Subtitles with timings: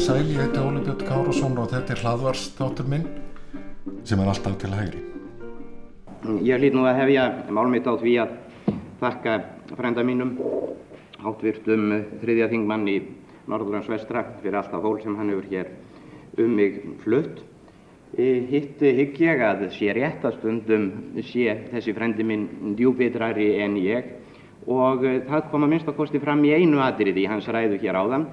[0.00, 3.04] Sæl, ég heiti Óli Björn Kárasson og þetta er hlaðvarsþáttur minn
[4.08, 5.19] sem er alltaf til hægri.
[6.40, 7.22] Ég hlýt nú að hefja
[7.52, 8.30] málmitt á því að
[9.02, 9.32] þakka
[9.76, 10.30] frænda mínum,
[11.20, 11.90] hátvirtum
[12.22, 12.94] þriðja þingmann í
[13.50, 15.68] Norðurlands vestra fyrir alltaf hól sem hann hefur hér
[16.40, 17.42] um mig flutt.
[18.16, 20.88] Hitt hygg ég að sé rétt að stundum
[21.28, 24.08] sé þessi frændi minn djúbitrari en ég
[24.64, 28.00] og það kom að minnst að kosti fram í einu atriði í hans ræðu hér
[28.00, 28.30] áðan.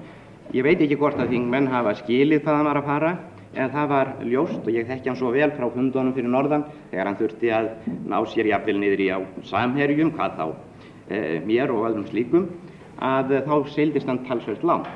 [0.56, 3.12] Ég veit ekki hvort að þingmenn hafa skilið hvað hann var að fara
[3.54, 7.08] en það var ljóst og ég þekki hann svo vel frá fundunum fyrir norðan þegar
[7.08, 7.68] hann þurfti að
[8.10, 10.46] ná sér jafnvel niður í á samherjum, hvað þá
[11.08, 12.48] e, mér og öðrum slíkum,
[13.00, 14.90] að e, þá seildist hann talsvægt langt.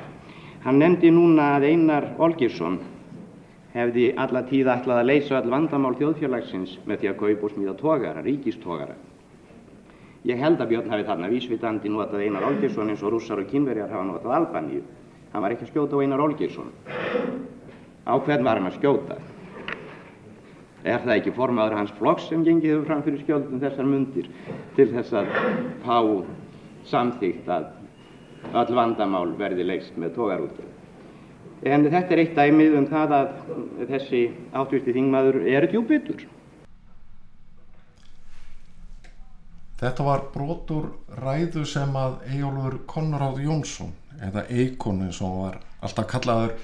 [0.63, 2.77] Hann nefndi núna að Einar Olgirsson
[3.73, 7.73] hefði alla tíð ætlað að leysa all vandamál þjóðfélagsins með því að kaupa og smíða
[7.79, 8.95] tógara, ríkistógara.
[10.23, 13.91] Ég held að Björn hafi þarna vísvitandi notað Einar Olgirsson eins og rússar og kínverjar
[13.91, 14.83] hafa notað Albaníu.
[15.33, 16.69] Hann var ekki að skjóta á Einar Olgirsson.
[18.03, 19.17] Á hvern var hann að skjóta?
[20.83, 24.27] Er það ekki formaður hans flokks sem gengið hefur fram fyrir skjóldum þessar mundir
[24.75, 25.29] til þess að
[25.85, 25.97] fá
[26.91, 27.69] samþýgt að
[28.51, 30.67] öll vandamál verði leist með tógarúti?
[31.63, 33.33] En þetta er eitt dæmið um það að
[33.93, 36.25] þessi átvisti þingmaður er djúbyttur.
[39.79, 40.91] Þetta var brotur
[41.23, 46.57] ræðu sem að Ejólfur Konráð Jónsson eða Eikon eins og var alltaf kallaður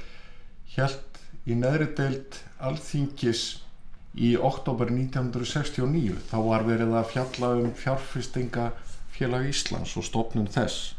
[0.76, 1.09] hjælt
[1.48, 3.44] í neðri deild alþingis
[4.20, 10.96] í oktober 1969 þá var verið að fjalla um fjárfestingafélag Íslands og stopnum þess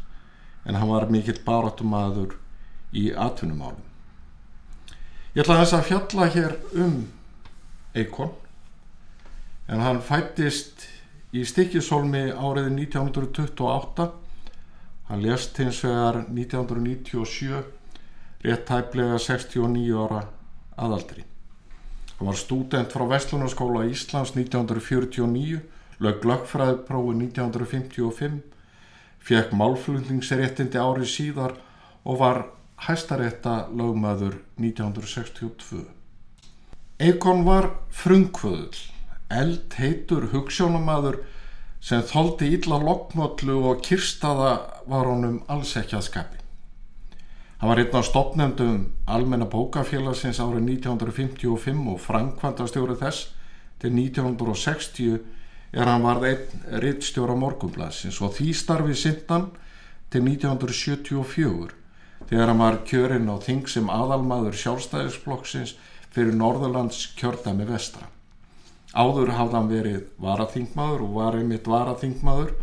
[0.65, 2.37] en hann var mikill barátumadur
[2.93, 3.81] í atvinnumálum.
[5.35, 6.97] Ég ætla þess að fjalla hér um
[7.95, 8.33] Eikon
[9.71, 10.87] en hann fættist
[11.31, 14.09] í Stikkisólmi árið 1928
[15.11, 17.61] hann lést hins vegar 1997
[18.45, 20.23] rétt tæplega 69 ára
[20.77, 21.25] aðaldri
[22.17, 25.61] hann var stúdent frá Vestlunarskóla Íslands 1949
[26.01, 28.41] lög lögfræðiprófi 1955
[29.21, 31.57] fekk málflutningsréttindi ári síðar
[32.03, 32.45] og var
[32.87, 35.85] hæstarétta lögmaður 1962
[37.01, 38.77] Eikon var frungkvöðul
[39.31, 41.21] eld heitur hugssjónamaður
[41.81, 44.51] sem þóldi illa lokmöllu og kirstaða
[44.91, 46.40] var honum alls ekki að skapi.
[47.61, 53.27] Hann var einn af stopnefndum almenna bókafélagsins árið 1955 og framkvæmdastjóri þess
[53.83, 55.19] til 1960
[55.77, 59.45] er hann varð einn rittstjóra morgunblassins og því starfi sindan
[60.09, 61.77] til 1974
[62.31, 65.77] þegar hann var kjörinn á þing sem aðalmaður sjálfstæðisflokksins
[66.17, 68.09] fyrir Norðurlands kjördami vestra.
[68.97, 72.57] Áður hafði hann verið varaþingmaður og var einmitt varaþingmaður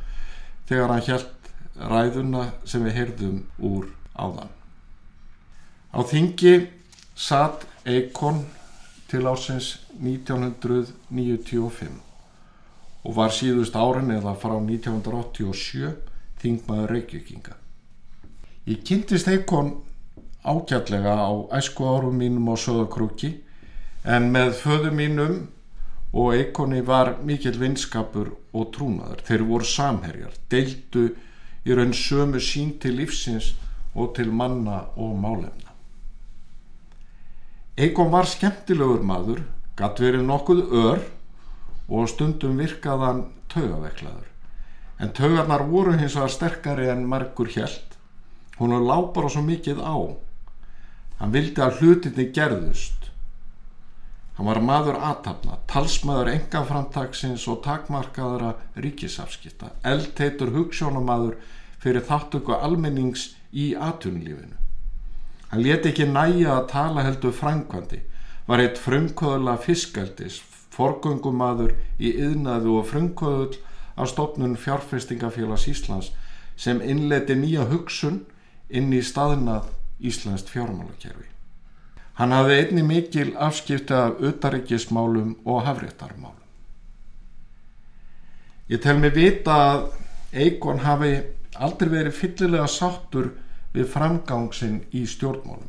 [0.67, 4.58] þegar hann hjælt ræðuna sem við heyrðum úr áðan.
[5.89, 6.69] Á þingi
[7.17, 8.45] satt Eikon
[9.09, 11.89] til ásins 1995
[13.09, 15.97] og var síðust árin eða frá 1987
[16.43, 17.55] þingmaður Reykjavíkinga.
[18.69, 19.81] Ég kynntist Eikon
[20.45, 23.41] ágætlega á æsku árum mínum á Söðakrúki
[24.05, 25.49] en með föðu mínum
[26.13, 29.25] og Eikoni var mikil vinskapur og trúnaður.
[29.25, 31.17] Þeir voru samherjar, deildu
[31.65, 33.55] í raun sömu sín til lífsins
[33.97, 35.68] og til manna og málefna.
[37.79, 39.45] Eikon var skemmtilegur maður,
[39.79, 41.05] gatt verið nokkuð ör
[41.89, 44.27] og stundum virkaðan tögaveklaður.
[44.99, 47.95] En tögarnar voru hins vegar sterkari en margur hjælt.
[48.59, 49.95] Hún var lápar og svo mikið á.
[51.21, 52.99] Hann vildi að hlutinni gerðust
[54.39, 61.41] Hann var maður aðtapna, talsmaður engaframtagsins og takmarkaðara ríkisafskipta, eldteitur hugssjónamaður
[61.83, 64.58] fyrir þáttöku almennings í atunlífinu.
[65.49, 68.03] Hann leti ekki næja að tala heldur frænkvandi,
[68.49, 70.43] var eitt frumkvöðla fiskaldis,
[70.75, 73.57] forgöngumadur í yðnaðu og frumkvöðul
[73.99, 76.13] af stopnun fjárfestingafélags Íslands
[76.57, 78.23] sem innleti nýja hugsun
[78.69, 81.27] inn í staðnað Íslandst fjármálakerfi.
[82.19, 86.47] Hann hafði einni mikil afskipti af utaríkismálum og hafréttarmálum.
[88.69, 89.85] Ég tel mig vita að
[90.35, 91.13] Eikon hafi
[91.57, 93.31] aldrei verið fyllilega sáttur
[93.75, 95.69] við framgangsinn í stjórnmálum.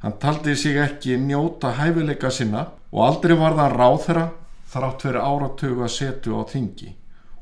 [0.00, 4.26] Hann taldi sig ekki njóta hæfileika sinna og aldrei var það ráð þeirra
[4.72, 6.92] þrátt fyrir áratögu að setju á þingi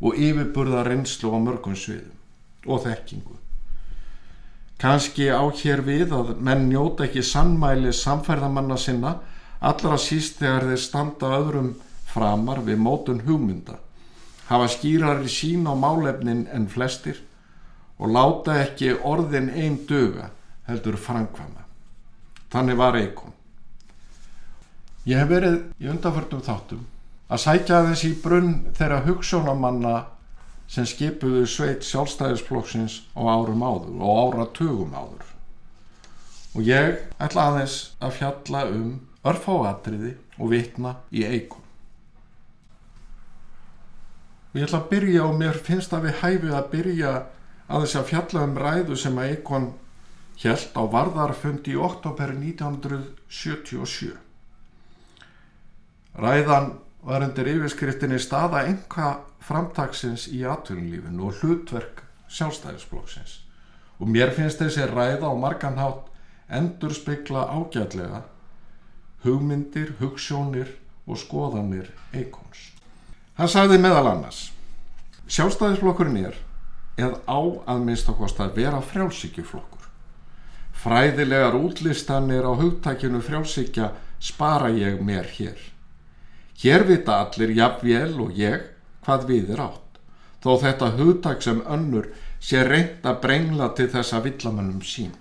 [0.01, 2.17] og yfirburða reynslu á mörgum sviðum
[2.67, 3.37] og þekkingu.
[4.79, 9.17] Kanski á hér við að menn njóta ekki sannmæli samferðamanna sinna
[9.61, 11.73] allra síst þegar þeir standa öðrum
[12.09, 13.79] framar við mótun hugmynda,
[14.49, 17.19] hafa skýrari sín á málefnin en flestir
[17.99, 20.31] og láta ekki orðin einn döga
[20.69, 21.65] heldur framkvæma.
[22.53, 23.35] Þannig var Eikon.
[25.09, 26.85] Ég hef verið í undanförnum þáttum
[27.29, 29.97] að sækja þessi í brunn þeirra hugssjónamanna
[30.69, 35.25] sem skipuðu sveit sjálfstæðisflokksins á árum áður og áratugum áður.
[36.57, 38.91] Og ég ætla aðeins að fjalla um
[39.29, 41.65] örfáatriði og vitna í Eikon.
[44.53, 47.13] Og ég ætla að byrja og mér finnst að við hæfið að byrja
[47.69, 49.69] að þess að fjalla um ræðu sem að Eikon
[50.41, 54.15] hjælt á varðarfundi í oktober 1977.
[56.19, 56.73] Ræðan
[57.05, 63.39] var undir yfirskriftinni staða enga framtagsins í atvinnulífinu og hlutverk sjálfstæðisflokksins
[63.99, 66.11] og mér finnst þessi ræða á marganhátt
[66.49, 68.23] endur spekla ágætlega
[69.25, 70.71] hugmyndir, hugssjónir
[71.09, 72.71] og skoðanir eikons.
[73.39, 74.49] Hann sagði meðal annars
[75.29, 76.37] Sjálfstæðisflokkurinn er
[76.99, 77.41] eða á
[77.73, 79.87] að minnst okkast að vera frjálsíkjuflokkur.
[80.79, 83.93] Fræðilegar útlistanir á hugtækjunu frjálsíkja
[84.23, 85.59] spara ég mér hér.
[86.59, 88.67] Hér vita allir jafnvél og ég
[89.07, 90.01] hvað við er átt,
[90.43, 92.11] þó þetta hugtak sem önnur
[92.43, 95.15] sé reynd að brengla til þessa villamannum sín.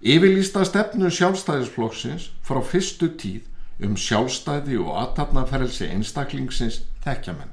[0.00, 3.48] Yfirlýsta stefnu sjálfstæðisflokksins frá fyrstu tíð
[3.84, 7.52] um sjálfstæði og aðtapnaferðelsi einstaklingsins þekkjamenn.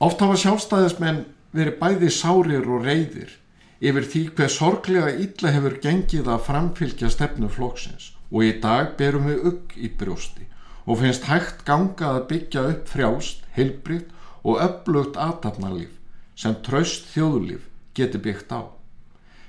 [0.00, 1.24] Oft hafa sjálfstæðismenn
[1.56, 3.32] verið bæði sárir og reyðir
[3.80, 9.28] yfir því hver sorglega illa hefur gengið að framfylgja stefnu flokksins og í dag berum
[9.28, 10.46] við ugg í brjósti
[10.86, 14.12] og finnst hægt ganga að byggja upp frjálst, heilbritt
[14.46, 15.92] og upplugt aðtapnarlíf
[16.38, 17.66] sem tröst þjóðlíf
[17.96, 18.62] geti byggt á.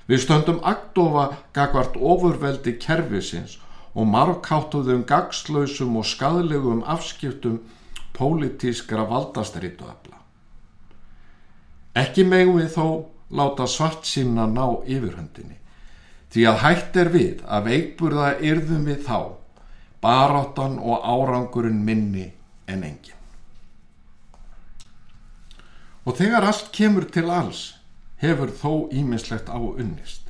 [0.08, 3.58] Við stöndum aktofa gagvart ofurveldi kervisins
[3.94, 7.60] og markáttuðum gagslausum og skadlegum afskiptum
[8.18, 10.17] pólitískra valdastrituafla.
[11.98, 12.88] Ekki megum við þó
[13.38, 15.58] láta svart sína ná yfirhundinni
[16.32, 19.20] því að hætt er við að veikburða yrðum við þá
[20.04, 22.28] baráttan og árangurinn minni
[22.68, 23.16] en engin.
[26.08, 27.64] Og þegar allt kemur til alls
[28.22, 30.30] hefur þó ímislegt á unnist.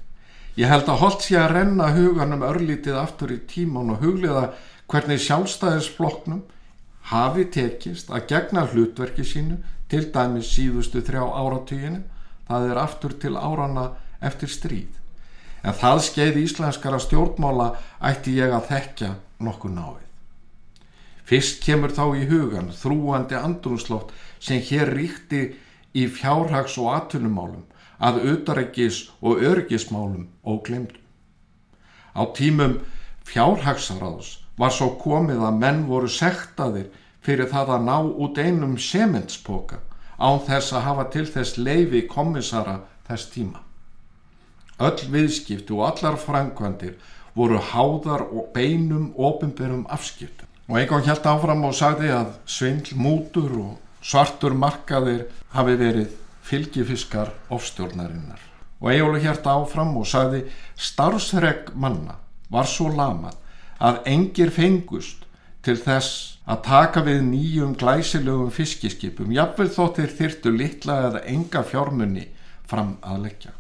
[0.58, 4.48] Ég held að holdt sé að renna huganum örlítið aftur í tíman og hugliða
[4.90, 6.42] hvernig sjálfstæðisfloknum
[7.12, 9.60] hafi tekist að gegna hlutverki sínu
[9.92, 12.02] til dæmis síðustu þrjá áratuginu,
[12.48, 13.92] það er aftur til árana
[14.24, 14.92] eftir stríð.
[15.64, 17.72] En það skeið íslenskara stjórnmála
[18.10, 19.14] ætti ég að þekkja
[19.44, 20.04] nokkuð náið.
[21.28, 25.42] Fyrst kemur þá í hugan þrúandi andrunslótt sem hér ríkti
[25.98, 27.66] í fjárhags og atvinnumálum
[28.00, 31.02] að auðareggis og örgismálum og glemdum.
[32.16, 32.78] Á tímum
[33.28, 36.88] fjárhagsaráðs var svo komið að menn voru sektaðir
[37.28, 39.82] fyrir það að ná út einum sementspoka
[40.18, 42.80] án þess að hafa til þess leifi kommissara
[43.10, 43.60] þess tíma.
[44.80, 46.96] Öll viðskiptu og allar framkvæmdir
[47.36, 50.48] voru háðar og beinum ofinberum afskiptum.
[50.68, 56.16] Og einhvern held áfram og sagði að svindl, mútur og svartur markaðir hafi verið
[56.48, 58.40] fylgifiskar ofstjórnarinnar.
[58.82, 62.18] Og Ejólu hérta áfram og sagði starfsreg manna
[62.54, 63.36] var svo lamað
[63.84, 65.27] að engir fengust
[65.68, 72.28] til þess að taka við nýjum glæsilegum fiskiskipum jafnvel þóttir þyrtu litla eða enga fjármunni
[72.68, 73.52] fram að leggja.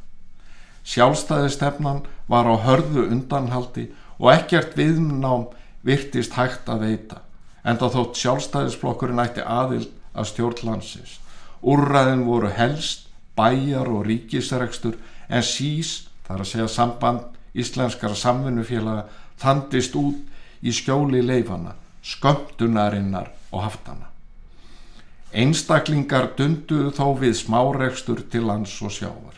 [0.88, 3.90] Sjálfstæðistefnan var á hörðu undanhaldi
[4.22, 5.50] og ekkert viðnám
[5.84, 7.20] virtist hægt að veita
[7.68, 11.18] en þá þótt sjálfstæðisflokkurinn ætti aðild að stjórnlandsins.
[11.60, 14.96] Úrræðin voru helst, bæjar og ríkisregstur
[15.28, 19.10] en sís, þar að segja samband íslenskara samvinnufélaga,
[19.42, 21.76] þandist út í skjóli leifana
[22.08, 24.12] skömmtunarinnar og haftana.
[25.36, 29.36] Einstaklingar dunduðu þó við smáregstur til lands og sjávar.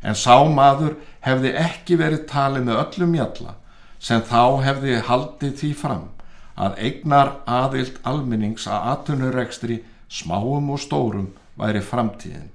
[0.00, 3.54] En sá maður hefði ekki verið talið með öllum jalla
[4.00, 6.08] sem þá hefði haldið því fram
[6.56, 11.28] að eignar aðild alminnings að atunurekstri smáum og stórum
[11.60, 12.48] væri framtíðin.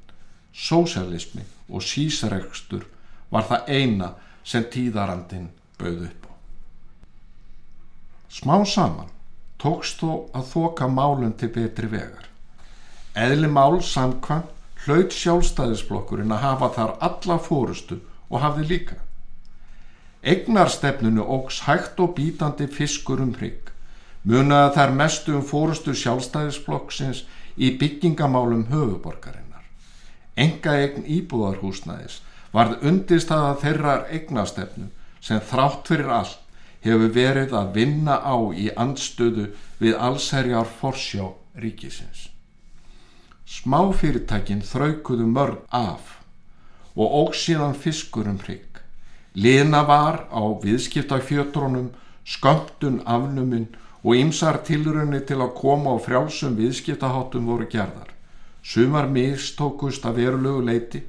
[0.54, 2.88] Sósialismi og sísregstur
[3.30, 4.14] var það eina
[4.46, 6.34] sem tíðarandin bauð upp á.
[8.36, 9.15] Smá saman
[9.66, 12.28] tókst þó að þoka málun til betri vegar.
[13.18, 14.44] Eðli mál samkvæm
[14.86, 17.98] hlaut sjálfstæðisblokkurinn að hafa þar alla fórustu
[18.30, 19.00] og hafði líka.
[20.26, 23.72] Egnarstefnunu ógs hægt og bítandi fiskur um hrygg,
[24.26, 27.24] munaða þær mestu um fórustu sjálfstæðisflokksins
[27.58, 29.66] í byggingamálum höfuborgarinnar.
[30.38, 32.20] Enga eign íbúðarhúsnæðis
[32.54, 34.90] varð undirstaða þeirrar eignastefnu
[35.24, 36.42] sem þrátt fyrir allt
[36.86, 39.50] hefur verið að vinna á í andstöðu
[39.82, 42.30] við allsherjar forsjá ríkisins.
[43.46, 46.16] Smáfyrirtækin þraukuðu mörg af
[46.96, 48.82] og ógsíðan fiskur um hrygg.
[49.36, 51.90] Lina var á viðskiptafjötrónum,
[52.24, 53.68] skömmtun afnuminn
[54.06, 58.14] og ymsar tilrunni til að koma á frjálsum viðskiptaháttum voru gerðar.
[58.64, 61.04] Sumar mistókust að verulegu leiti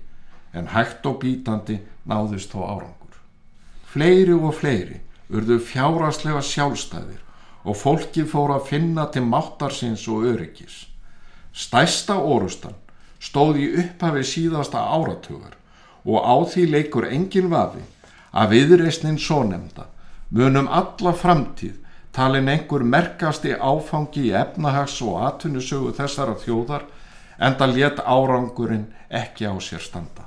[0.52, 1.78] en hægt og bítandi
[2.08, 3.16] náðist þó árangur.
[3.86, 5.00] Fleiri og fleiri
[5.32, 7.22] urðu fjáraslega sjálfstæðir
[7.66, 10.86] og fólki fór að finna til máttarsins og öryggis.
[11.52, 12.76] Stæsta orustan
[13.18, 15.56] stóð í upphafi síðasta áratugar
[16.06, 17.82] og á því leikur engin vafi
[18.36, 19.88] að viðreysnin svo nefnda
[20.30, 21.74] munum alla framtíð
[22.16, 26.86] talin einhver merkasti áfangi í efnahags og atvinnusögu þessara þjóðar
[27.38, 30.24] en það let árangurinn ekki á sér standa.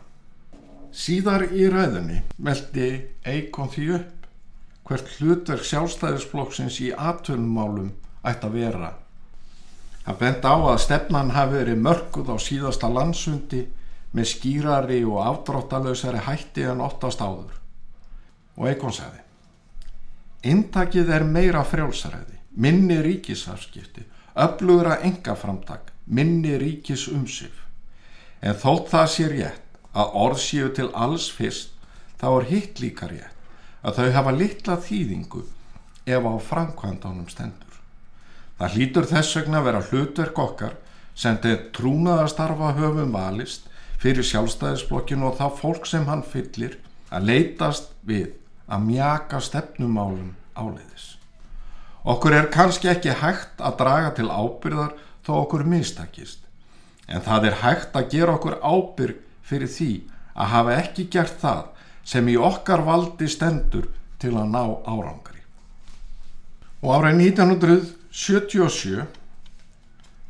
[0.94, 2.89] Síðar í ræðunni meldi
[3.25, 4.18] Eikon því upp
[4.89, 7.91] hvert hlutverk sjálfstæðisflokksins í atvinnumálum
[8.25, 8.89] ætti að vera.
[10.01, 13.67] Það bent á að stefnan hafi verið mörguð á síðasta landsundi
[14.17, 17.53] með skýrari og afdráttalösari hætti en oftast áður.
[18.58, 19.25] Og Eikon sagði
[20.50, 24.05] Inntakið er meira frjálsaræði, minni ríkisafskipti,
[24.39, 27.65] öflugra engaframtak, minni ríkis umsif.
[28.41, 31.75] En þótt það sé rétt að orð séu til alls fyrst,
[32.17, 33.38] þá er hitt líka rétt
[33.83, 35.43] að þau hafa litla þýðingu
[36.09, 37.79] ef á framkvæmdánum stendur.
[38.59, 40.75] Það hlýtur þess vegna að vera hlutverk okkar
[41.15, 43.69] sem þeir trúnaðarstarfa höfum valist
[44.00, 46.77] fyrir sjálfstæðisblokkinu og þá fólk sem hann fyllir
[47.12, 48.33] að leitast við
[48.69, 51.15] að mjaka stefnumálum áleiðis.
[52.09, 54.93] Okkur er kannski ekki hægt að draga til ábyrðar
[55.25, 56.39] þó okkur mistakist,
[57.07, 59.91] en það er hægt að gera okkur ábyrg fyrir því
[60.39, 61.65] að hafa ekki gert það
[62.03, 63.89] sem í okkar valdi stendur
[64.20, 65.41] til að ná árangri.
[66.84, 69.06] Og árið 1977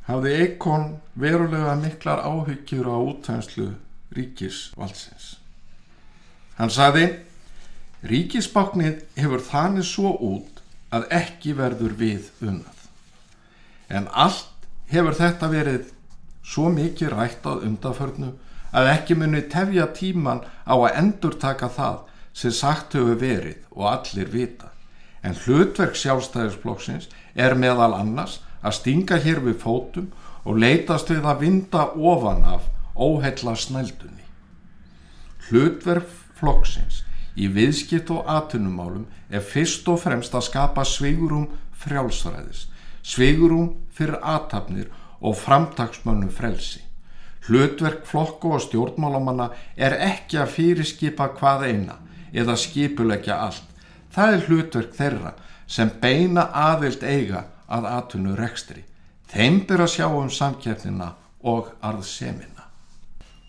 [0.09, 3.71] hafði Eikon verulega miklar áhyggjur á útænslu
[4.17, 5.35] ríkisvaldsins.
[6.57, 7.05] Hann saði
[7.99, 10.61] Ríkisbáknið hefur þannig svo út
[10.95, 12.85] að ekki verður við unnað.
[13.91, 15.89] En allt hefur þetta verið
[16.45, 18.31] svo mikið rætt á undaförnu
[18.71, 21.97] að ekki muni tefja tíman á að endur taka það
[22.33, 24.69] sem sagt hefur verið og allir vita.
[25.23, 30.09] En hlutverk sjálfstæðisflokksins er meðal annars að stinga hér við fótum
[30.45, 34.25] og leitast við að vinda ofan af óhella snældunni.
[35.49, 36.07] Hlutverk
[36.39, 37.03] flokksins
[37.39, 41.47] í viðskipt og atunumálum er fyrst og fremst að skapa sveigurum
[41.79, 42.67] frjálsræðis,
[43.03, 46.88] sveigurum fyrir aðtapnir og framtagsmönnum frelsi.
[47.47, 51.97] Hlutverk flokku og stjórnmálamanna er ekki að fyrirskipa hvað eina
[52.33, 53.65] eða skipulegja allt.
[54.13, 55.33] Það er hlutverk þeirra
[55.69, 58.83] sem beina aðild eiga að atunu rekstri.
[59.29, 61.13] Þeim ber að sjá um samkjæfnina
[61.49, 62.59] og arðsemina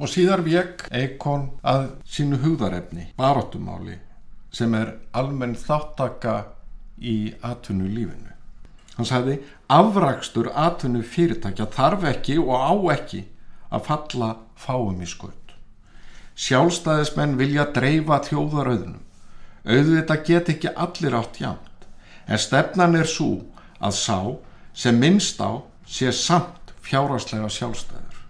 [0.01, 3.99] og síðar vek Eikon að sínu hugðarefni, baróttumáli
[4.53, 6.37] sem er almenn þáttaka
[6.99, 8.33] í atvinnu lífinu.
[8.97, 9.37] Hann sagði
[9.73, 13.23] afrakstur atvinnu fyrirtækja þarf ekki og á ekki
[13.71, 15.55] að falla fáum í skuld.
[16.41, 19.01] Sjálfstæðismenn vilja dreifa þjóðarauðnum.
[19.67, 21.89] Auðvita get ekki allir átt jamt,
[22.27, 23.43] en stefnan er svo
[23.81, 24.19] að sá
[24.73, 28.21] sem minnst á sé samt fjáraslega sjálfstæður.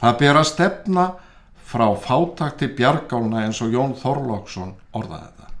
[0.00, 1.06] Það ber að stefna
[1.66, 5.52] frá fátakti bjargálna eins og Jón Þorlóksson orðaði það.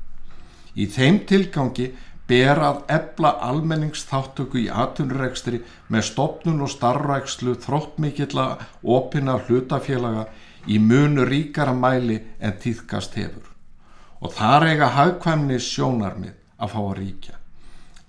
[0.76, 1.86] Í þeim tilgangi
[2.28, 5.60] ber að ebla almenningsþáttöku í atunrekstri
[5.92, 8.46] með stopnun og starrækslu þróttmikilla
[8.96, 10.26] opina hlutafélaga
[10.66, 13.52] í munu ríkara mæli en týðkast hefur.
[14.20, 17.36] Og þar eiga hagkvæmni sjónarmið að fá að ríkja.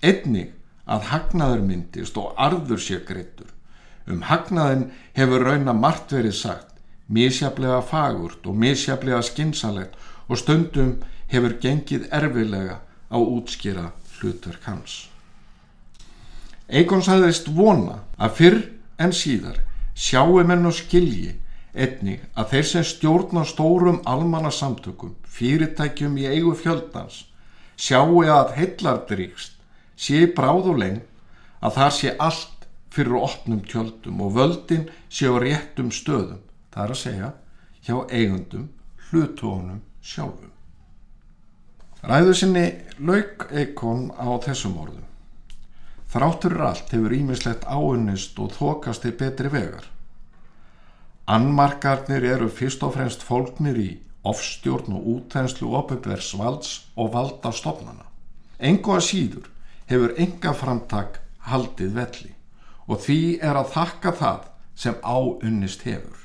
[0.02, 0.56] Einnig
[0.88, 3.54] að hagnaður myndist og arður sé greittur
[4.08, 6.78] Um hagnaðin hefur rauna margt verið sagt,
[7.12, 9.98] mísjaflega fagurt og mísjaflega skinsalegt
[10.28, 10.94] og stundum
[11.28, 12.78] hefur gengið erfilega
[13.12, 15.08] á útskýra hlutverk hans.
[16.68, 18.58] Eikon sagðist vona að fyrr
[19.00, 19.62] en síðar
[19.98, 21.36] sjáu menn og skilji
[21.74, 27.24] einnig að þeir sem stjórna stórum almanna samtökum, fyrirtækjum í eigu fjöldans,
[27.76, 29.56] sjáu að heillardrýkst
[29.98, 31.06] sé bráð og lengt
[31.62, 36.40] að það sé allt fyrir opnum tjöldum og völdin séu réttum stöðum,
[36.72, 37.32] það er að segja
[37.86, 38.68] hjá eigundum,
[39.08, 40.57] hlutónum sjálfum.
[42.06, 42.66] Ræðu sinni
[43.02, 45.06] lauk Eikon á þessum orðum.
[46.08, 49.82] Þráttur allt hefur ímislegt áunnist og þokast til betri vegar.
[51.26, 53.88] Annmarkarnir eru fyrst og fremst fólknir í
[54.22, 58.06] ofstjórn og útenslu opubvers valds og valda stofnana.
[58.62, 59.50] Engu að síður
[59.90, 61.18] hefur enga framtak
[61.50, 62.32] haldið velli
[62.86, 64.46] og því er að þakka það
[64.78, 66.24] sem áunnist hefur.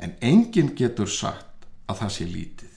[0.00, 2.67] En enginn getur sagt að það sé lítið.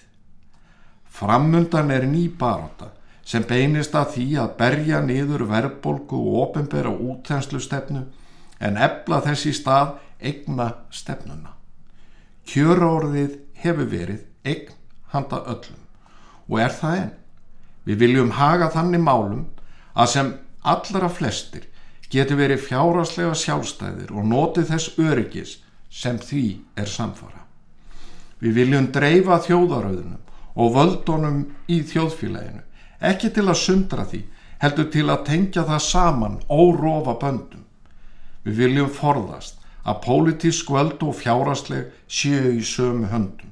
[1.11, 2.93] Framundan er ný baróta
[3.27, 8.05] sem beinist að því að berja niður verðbolgu og ofinbera útenslu stefnu
[8.59, 9.97] en ebla þessi stað
[10.31, 11.55] egna stefnuna.
[12.47, 14.77] Kjöraorðið hefur verið egn
[15.13, 15.81] handa öllum
[16.47, 17.11] og er það enn.
[17.85, 19.45] Við viljum haga þannig málum
[19.93, 21.67] að sem allra flestir
[22.11, 25.55] geti verið fjáraslega sjálfstæðir og noti þess öryggis
[25.91, 26.45] sem því
[26.79, 27.45] er samfara.
[28.41, 30.19] Við viljum dreifa þjóðaröðunum
[30.55, 31.41] og völdunum
[31.71, 32.61] í þjóðfélaginu,
[32.99, 34.21] ekki til að sundra því,
[34.61, 37.65] heldur til að tengja það saman órófa böndum.
[38.45, 43.51] Við viljum forðast að pólitísk völd og fjárasleg séu í sömu höndum,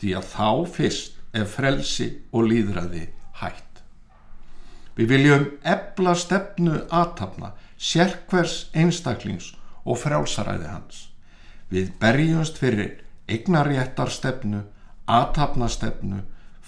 [0.00, 3.06] því að þá fyrst er frelsi og líðræði
[3.40, 3.82] hætt.
[4.98, 9.54] Við viljum ebla stefnu aðtapna sérkvers einstaklings
[9.86, 11.06] og frjálsaræði hans.
[11.70, 12.98] Við berjumst fyrir
[13.30, 14.64] eignaréttar stefnu,
[15.18, 16.20] aðtapna stefnu,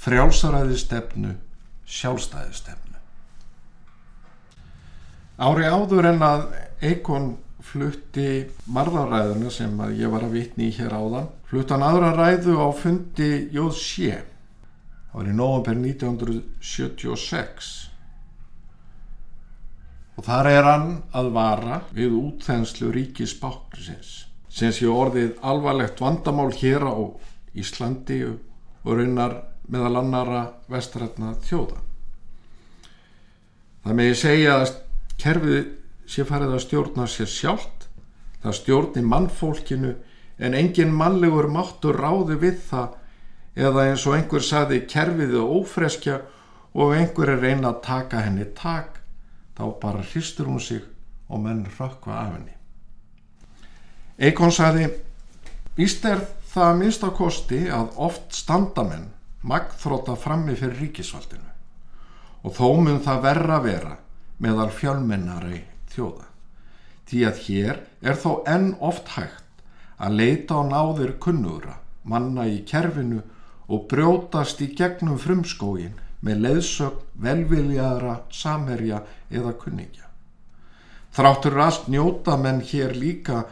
[0.02, 1.36] frjálsaræði stefnu,
[1.86, 2.98] sjálfstæði stefnu.
[5.42, 6.44] Ári áður en að
[6.82, 7.32] Eikon
[7.62, 8.26] flutti
[8.74, 12.68] marðaræðuna sem að ég var að vitni í hér áðan, flutti hann aðra ræðu á
[12.74, 14.18] fundi Jóð Sjé.
[15.12, 17.72] Það var í november 1976
[20.12, 24.12] og þar er hann að vara við útþenslu ríkis báknisins
[24.52, 26.96] sem sé orðið alvarlegt vandamál hér á
[27.58, 29.36] Íslandi og raunar
[29.68, 30.42] meðal annara
[30.72, 31.80] vestrætna þjóða.
[33.82, 34.74] Það með ég segja að
[35.22, 35.60] kerfið
[36.12, 37.86] sé farið að stjórna sér sjálft,
[38.42, 39.92] það stjórni mannfólkinu
[40.42, 42.98] en engin mannlegur máttur ráði við það
[43.62, 46.18] eða eins og einhver saði kerfið er ófreskja
[46.72, 49.02] og einhver er reyna að taka henni tak
[49.58, 50.82] þá bara hristur hún sig
[51.28, 52.54] og menn rökkva af henni.
[54.18, 54.88] Eikon sagði,
[55.76, 59.08] víst er það minnst á kosti að oft standamenn
[59.48, 61.48] magþróta frammi fyrir ríkisvaldinu
[62.42, 63.94] og þó mun það verra vera
[64.42, 65.62] meðal fjölmennari
[65.94, 66.26] þjóða.
[67.06, 69.62] Því að hér er þó enn oft hægt
[70.02, 73.22] að leita á náðir kunnugra, manna í kerfinu
[73.70, 80.08] og brjótast í gegnum frumskógin með leðsögn, velviljaðra, samherja eða kunningja.
[81.12, 83.44] Þráttur allt njóta menn hér líka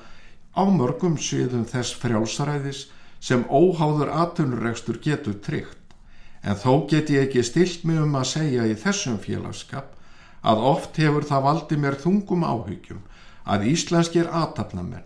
[0.56, 2.86] á mörgum sviðum þess frjálsaræðis
[3.20, 5.94] sem óháður atvinnuregstur getur tryggt,
[6.42, 9.92] en þó get ég ekki stilt mig um að segja í þessum félagskap
[10.40, 13.02] að oft hefur það valdi mér þungum áhyggjum
[13.44, 15.04] að íslenskir aðtapnamenn,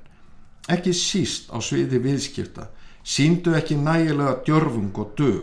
[0.71, 2.69] ekki síst á sviði viðskipta,
[3.03, 5.43] síndu ekki nægilega djörfung og dög,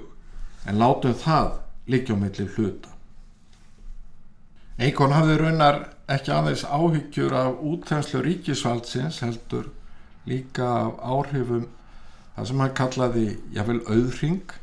[0.65, 1.59] en látum það
[1.91, 2.89] milli hluta.
[4.79, 9.67] Eikon hafði raunar ekki aðeins áhyggjur af útþenslu ríkisvaldsins heldur
[10.31, 10.71] líka
[11.03, 11.67] áhrifum
[12.35, 14.55] það sem hann kallaði jáfnvel auðring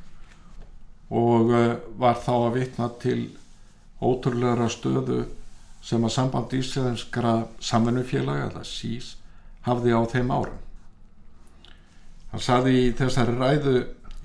[1.09, 3.20] og eh, var þá að vitna til
[4.04, 5.24] ótrúlega stöðu
[5.85, 9.14] sem að samband íslenskra samfunnufélaga, eða SÍS,
[9.64, 10.59] hafði á þeim árum.
[12.33, 13.76] Hann saði í þessari ræðu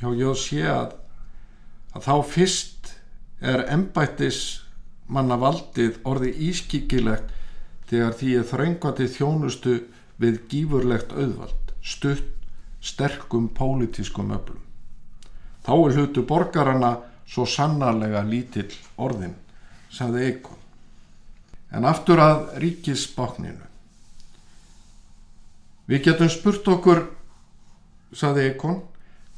[0.01, 0.97] hjá Jósi að,
[1.95, 2.91] að þá fyrst
[3.39, 4.41] er embættis
[5.07, 7.31] manna valdið orði ískikilegt
[7.89, 9.77] þegar því er þröngvati þjónustu
[10.21, 12.29] við gífurlegt auðvald, stutt,
[12.83, 14.61] sterkum pólitískum öflum.
[15.63, 16.97] Þá er hlutu borgarana
[17.29, 19.35] svo sannarlega lítill orðin,
[19.91, 20.59] sagði Eikon.
[21.73, 23.69] En aftur að ríkisbákninu.
[25.89, 27.05] Við getum spurt okkur,
[28.13, 28.81] sagði Eikon,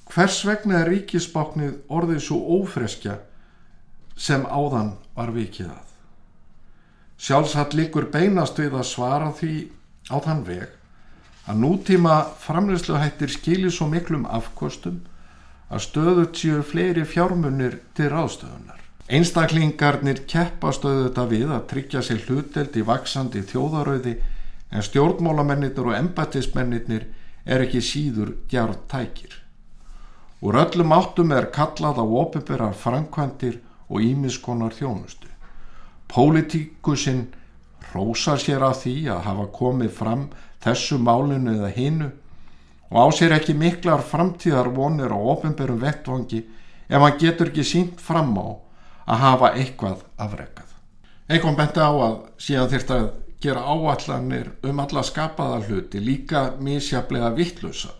[0.09, 3.19] hvers vegna er ríkisbáknið orðið svo ófreskja
[4.17, 5.95] sem áðan var vikið að.
[7.15, 9.55] Sjálfsagt líkur beinast við að svara því
[10.09, 10.69] á þann veg
[11.45, 15.03] að nútíma framleysluhættir skilir svo miklum afkostum
[15.69, 18.81] að stöðut séu fleiri fjármunir til ráðstöðunar.
[19.05, 24.15] Einstaklingarnir keppast auðvitað við að tryggja sér hluteld í vaksandi þjóðarauði
[24.73, 27.05] en stjórnmálamennir og embatismennir
[27.45, 29.41] er ekki síður gjart tækir.
[30.41, 35.29] Úr öllum áttum er kallað á ofinbærar framkvæmdir og ímiskonar þjónustu.
[36.09, 37.27] Pólitíkusinn
[37.95, 40.27] rósar sér af því að hafa komið fram
[40.65, 42.11] þessu málinu eða hinnu
[42.91, 46.43] og á sér ekki miklar framtíðar vonir á ofinberum vettvangi
[46.89, 48.47] ef hann getur ekki sínt fram á
[49.05, 50.71] að hafa eitthvað afrekað.
[51.29, 53.05] Eikon benti á að síðan þyrst að
[53.41, 57.93] gera áallanir um alla skapaða hluti líka misjaflega vittlösa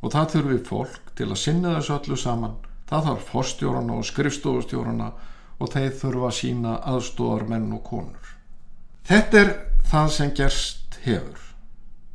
[0.00, 2.56] og það þurfi fólk til að sinna þessu öllu saman
[2.90, 5.10] það þarf forstjórana og skrifstofustjórana
[5.58, 8.33] og þeir þurfa að sína aðstóðar menn og konur
[9.08, 9.52] þetta er
[9.84, 11.40] það sem gerst hefur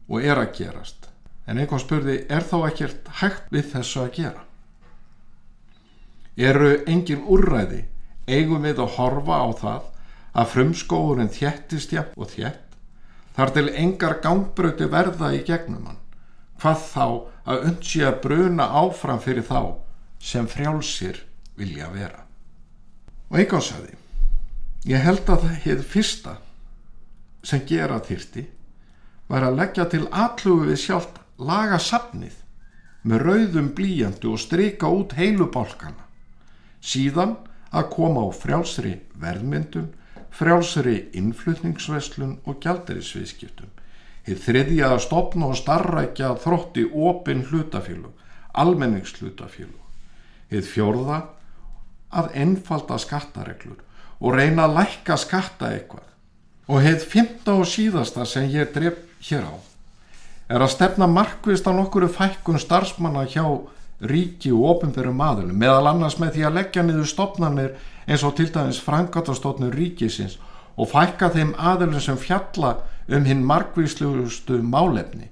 [0.09, 1.09] og er að gerast.
[1.49, 4.43] En einhvern spurði er þá ekkert hægt við þessu að gera?
[6.37, 7.83] Eru engin úrræði?
[8.29, 9.87] Eigum við að horfa á það
[10.39, 12.75] að frumskóurinn þjættist jafn og þjætt
[13.39, 16.01] þar til engar gangbröti verða í gegnum hann.
[16.59, 17.05] Hvað þá
[17.49, 19.79] að undsi að bruna áfram fyrir þá
[20.19, 21.23] sem frjálsir
[21.57, 22.25] vilja vera.
[23.31, 23.97] Og einhvern sagði
[24.89, 26.35] ég held að það hefði fyrsta
[27.43, 28.45] sem gera þyrti
[29.29, 32.41] var að leggja til allugu við sjálft laga safnið
[33.07, 36.07] með rauðum blíjandu og strika út heilu bálkana
[36.81, 37.37] síðan
[37.69, 39.91] að koma á frjálsri verðmyndun
[40.33, 43.69] frjálsri innflutningsveslun og gjaldarisviðskiptum.
[44.27, 48.13] Þið þriðja að stopna og starrækja þrótti opin hlutafélug,
[48.53, 49.85] almenningshlutafélug.
[50.49, 51.19] Þið fjórða
[52.09, 53.81] að einfalda skattareglur
[54.19, 56.05] og reyna að lækka skatta eitthvað.
[56.69, 59.55] Og heið fymta og síðasta sem ég dref hér á
[60.49, 63.43] er að stefna markvist á nokkuru fækkun starfsmanna hjá
[64.09, 67.75] ríki og ofinverum aðlum meðal annars með því að leggja niður stopnarnir
[68.07, 70.39] eins og til dæmis frangatastofnur ríkisins
[70.79, 72.77] og fækka þeim aðlum sem fjalla
[73.09, 75.29] um hinn markvíslustu málefni.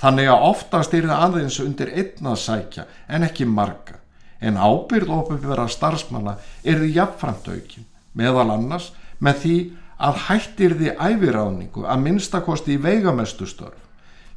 [0.00, 4.00] Þannig að oftast er það aðeins undir einna sækja en ekki marga.
[4.40, 9.85] En ábyrð ofinvera starfsmanna er því jafnframt aukin meðal annars með því að
[10.26, 13.86] hættir því æviráningu að minnstakosti í veigamestu störf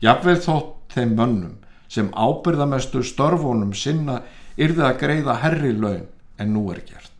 [0.04, 1.56] jafnveil þótt þeim mönnum
[1.92, 4.22] sem ábyrðamestu störfunum sinna
[4.60, 6.08] yrði að greiða herri laun
[6.40, 7.12] en nú er gert.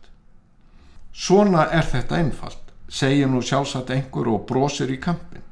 [1.12, 5.44] Svona er þetta einfalt, segir nú sjálfsagt einhver og brosir í kampin.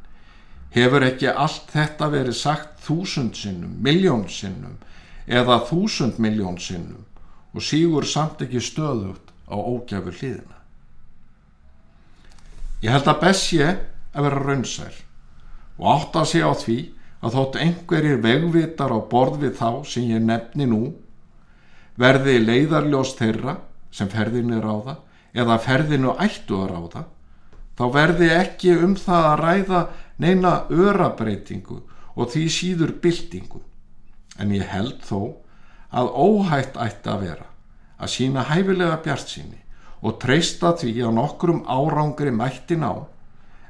[0.72, 4.78] Hefur ekki allt þetta verið sagt þúsund sinnum, miljón sinnum
[5.26, 7.04] eða þúsund miljón sinnum
[7.52, 10.57] og sígur samt ekki stöðugt á ógjafur hlýðina.
[12.84, 13.82] Ég held að best ég
[14.14, 15.02] að vera raunsær
[15.78, 16.78] og átt að sé á því
[17.18, 20.82] að þótt einhverjir vegvitar á borð við þá sem ég nefni nú
[21.98, 23.56] verði leiðarljós þeirra
[23.90, 27.04] sem ferðinu er á það eða ferðinu ættu að ráða
[27.78, 29.82] þá verði ekki um það að ræða
[30.22, 31.78] neina örabreitingu
[32.18, 33.60] og því síður byltingu.
[34.38, 35.38] En ég held þó
[35.94, 37.46] að óhætt ætti að vera
[37.98, 39.62] að sína hæfilega bjart síni
[40.00, 42.94] og treysta því að nokkrum árangri mættin á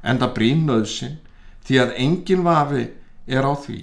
[0.03, 1.17] en það brín nöðsin
[1.65, 2.85] því að enginn vafi
[3.27, 3.79] er á því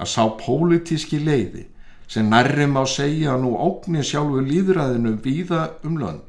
[0.00, 1.66] að sá pólitíski leiði
[2.10, 6.24] sem nærrim á segja nú ógni sjálfu líðræðinu víða um lönd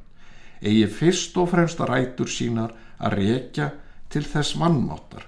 [0.61, 3.71] eigi fyrst og fremst að rætur sínar að rekja
[4.11, 5.25] til þess vannmáttar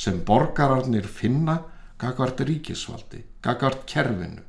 [0.00, 1.58] sem borgararnir finna
[2.00, 4.46] gagvart ríkisvaldi, gagvart kerfinu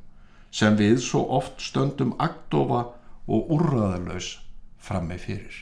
[0.52, 2.86] sem við svo oft stöndum aktofa
[3.28, 4.38] og úrraðalös
[4.82, 5.60] fram með fyrir.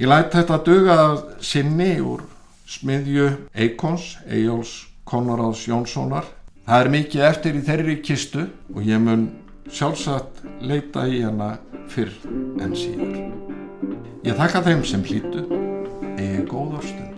[0.00, 0.98] Ég lætt þetta döga
[1.44, 2.24] sinni úr
[2.70, 6.24] smiðju Eikons, Ejjóls Konoráðs Jónssonar.
[6.64, 9.26] Það er mikið eftir í þeirri kistu og ég mun
[9.70, 11.56] sjálfsagt leita í hana
[11.90, 12.14] fyrr
[12.62, 13.20] en síður.
[14.24, 15.46] Ég þakka þeim sem hlýtu,
[16.16, 17.09] eigi góðar stund.